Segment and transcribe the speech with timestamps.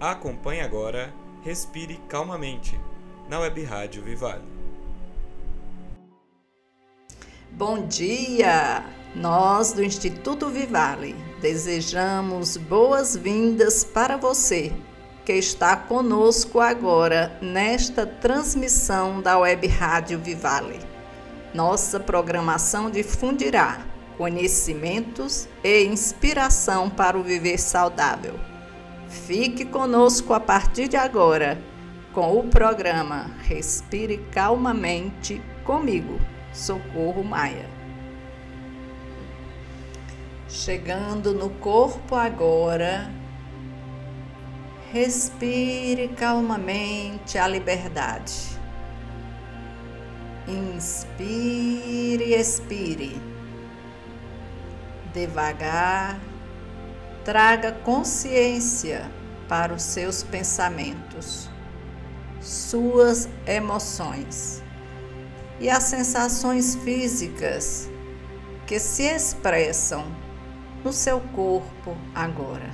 [0.00, 1.12] Acompanhe agora
[1.42, 2.80] Respire Calmamente,
[3.28, 4.42] na Web Rádio Vivale.
[7.50, 8.82] Bom dia!
[9.14, 14.72] Nós do Instituto Vivale desejamos boas-vindas para você
[15.26, 20.80] que está conosco agora nesta transmissão da Web Rádio Vivale.
[21.52, 23.84] Nossa programação difundirá
[24.16, 28.49] conhecimentos e inspiração para o viver saudável
[29.10, 31.60] Fique conosco a partir de agora
[32.12, 36.20] com o programa Respire Calmamente comigo,
[36.52, 37.68] Socorro Maia.
[40.48, 43.10] Chegando no corpo agora,
[44.92, 48.32] respire calmamente a liberdade.
[50.46, 53.20] Inspire e expire.
[55.12, 56.29] Devagar
[57.24, 59.10] traga consciência
[59.48, 61.50] para os seus pensamentos,
[62.40, 64.62] suas emoções
[65.58, 67.90] e as sensações físicas
[68.66, 70.04] que se expressam
[70.82, 72.70] no seu corpo agora.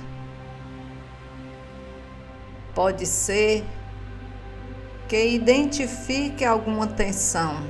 [2.73, 3.65] Pode ser
[5.09, 7.65] que identifique alguma tensão,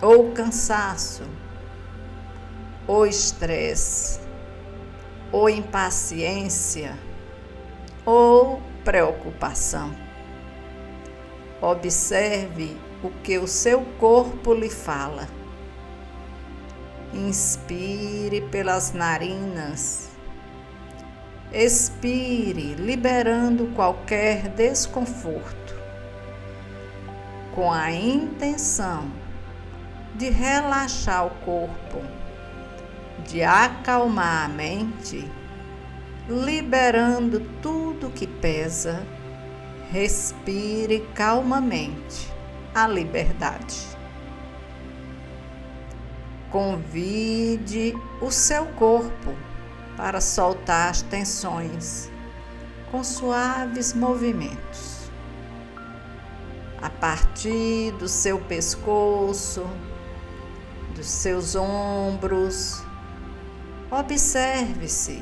[0.00, 1.24] ou cansaço,
[2.88, 4.29] ou estresse
[5.32, 6.96] ou impaciência
[8.04, 9.94] ou preocupação.
[11.60, 15.28] Observe o que o seu corpo lhe fala.
[17.12, 20.10] Inspire pelas narinas.
[21.52, 25.74] Expire, liberando qualquer desconforto,
[27.52, 29.10] com a intenção
[30.14, 32.00] de relaxar o corpo
[33.20, 35.30] de acalmar a mente,
[36.28, 39.06] liberando tudo que pesa,
[39.90, 42.32] respire calmamente
[42.74, 43.88] a liberdade.
[46.50, 49.34] Convide o seu corpo
[49.96, 52.10] para soltar as tensões
[52.90, 55.10] com suaves movimentos.
[56.82, 59.68] A partir do seu pescoço,
[60.94, 62.82] dos seus ombros,
[63.90, 65.20] Observe-se,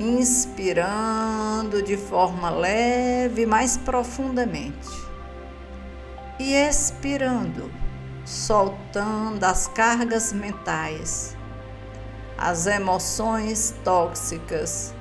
[0.00, 4.88] inspirando de forma leve, mais profundamente,
[6.40, 7.70] e expirando,
[8.24, 11.36] soltando as cargas mentais,
[12.36, 14.92] as emoções tóxicas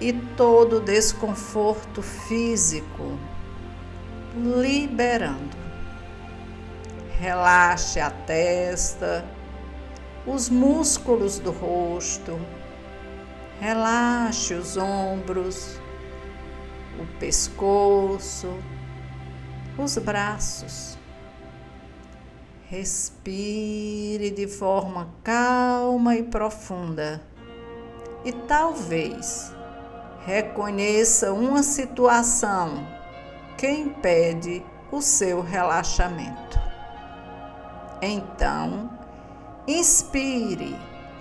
[0.00, 3.16] e todo desconforto físico,
[4.34, 5.62] liberando.
[7.20, 9.24] Relaxe a testa
[10.26, 12.38] os músculos do rosto,
[13.60, 15.80] relaxe os ombros,
[17.00, 18.48] o pescoço,
[19.76, 20.98] os braços.
[22.66, 27.20] Respire de forma calma e profunda
[28.24, 29.52] e talvez
[30.24, 32.86] reconheça uma situação
[33.58, 36.58] que impede o seu relaxamento.
[38.00, 38.91] Então,
[39.68, 40.76] Inspire,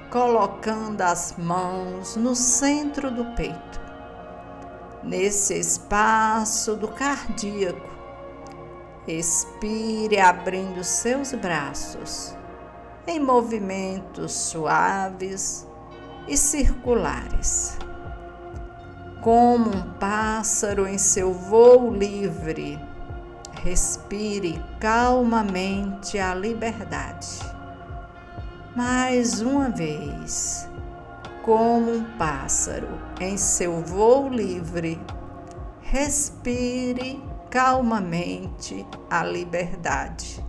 [0.10, 3.80] colocando as mãos no centro do peito,
[5.04, 7.88] nesse espaço do cardíaco.
[9.08, 12.36] Expire, abrindo seus braços
[13.06, 15.68] em movimentos suaves
[16.28, 17.78] e circulares.
[19.22, 22.80] Como um pássaro em seu voo livre,
[23.64, 27.61] respire calmamente a liberdade
[28.76, 30.68] mais uma vez,
[31.44, 32.88] como um pássaro
[33.20, 34.98] em seu voo livre,
[35.82, 40.44] respire calmamente a liberdade.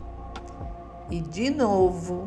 [1.11, 2.25] E de novo,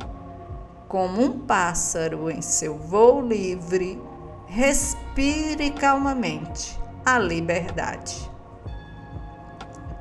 [0.90, 4.02] como um pássaro em seu voo livre,
[4.48, 8.30] respire calmamente a liberdade.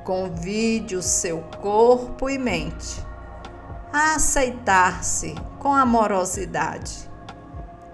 [0.03, 3.01] Convide o seu corpo e mente
[3.95, 7.09] a aceitar-se com amorosidade,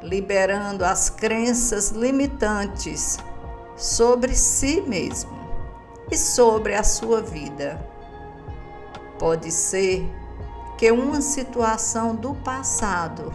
[0.02, 3.20] liberando as crenças limitantes
[3.78, 5.32] sobre si mesmo
[6.10, 7.80] e sobre a sua vida.
[9.20, 10.04] Pode ser
[10.76, 13.32] que uma situação do passado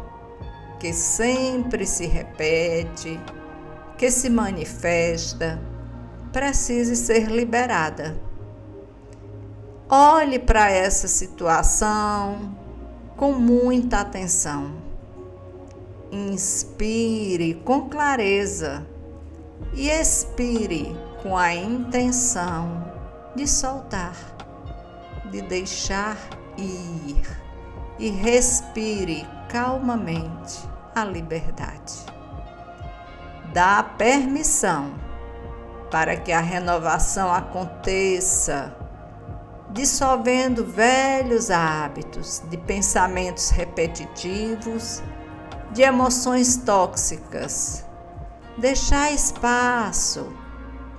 [0.80, 3.20] que sempre se repete,
[3.96, 5.62] que se manifesta,
[6.32, 8.25] precise ser liberada
[9.88, 12.56] Olhe para essa situação
[13.16, 14.72] com muita atenção.
[16.10, 18.84] Inspire com clareza
[19.74, 22.84] e expire com a intenção
[23.36, 24.16] de soltar,
[25.30, 26.16] de deixar
[26.58, 27.22] ir
[27.96, 31.94] e respire calmamente a liberdade.
[33.52, 34.94] Dá permissão
[35.92, 38.74] para que a renovação aconteça,
[39.70, 45.02] dissolvendo velhos hábitos de pensamentos repetitivos,
[45.72, 47.84] de emoções tóxicas.
[48.56, 50.32] Deixar espaço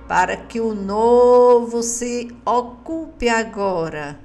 [0.06, 4.18] para que o novo se ocupe agora,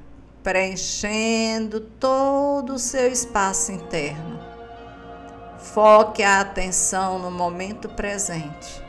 [0.44, 4.40] preenchendo todo o seu espaço interno.
[5.58, 8.84] Foque a atenção no momento presente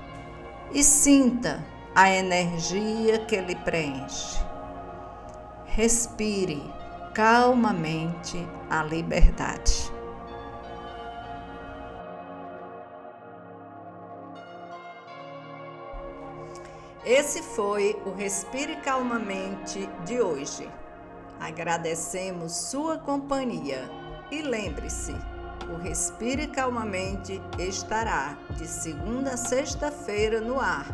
[0.73, 1.65] e sinta
[1.95, 4.44] a energia que lhe preenche.
[5.76, 6.62] Respire
[7.12, 8.38] calmamente
[8.71, 9.93] a liberdade.
[17.05, 20.71] Esse foi o Respire Calmamente de hoje.
[21.41, 23.91] Agradecemos sua companhia
[24.31, 25.17] e lembre-se,
[25.69, 30.87] o Respire Calmamente estará de segunda a sexta-feira no ar,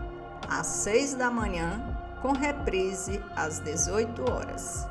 [0.49, 4.87] às seis da manhã, com reprise às 18 horas.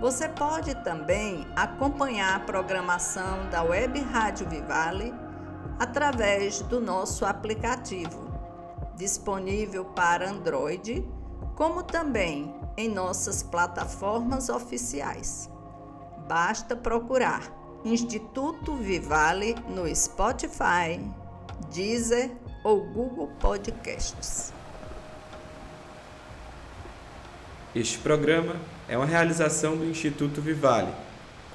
[0.00, 5.12] Você pode também acompanhar a programação da Web Rádio Vivale
[5.78, 8.28] através do nosso aplicativo
[8.98, 11.08] disponível para Android,
[11.54, 15.48] como também em nossas plataformas oficiais.
[16.28, 17.42] Basta procurar
[17.84, 21.00] Instituto Vivale no Spotify,
[21.72, 24.52] Deezer ou Google Podcasts.
[27.74, 28.56] Este programa
[28.88, 30.90] é uma realização do Instituto Vivale,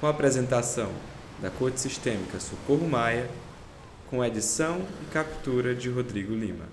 [0.00, 0.90] com apresentação
[1.42, 3.28] da Corte Sistêmica Socorro Maia,
[4.08, 6.66] com edição e captura de Rodrigo Lima.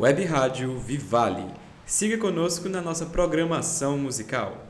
[0.00, 1.44] Web Rádio Vivale.
[1.84, 4.69] Siga conosco na nossa programação musical.